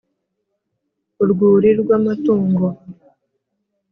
[1.23, 2.65] urwuri rw’amatungo...